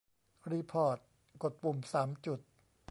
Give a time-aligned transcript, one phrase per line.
[0.51, 0.97] รีพอร์ต:
[1.43, 2.39] กดปุ่มสามจุด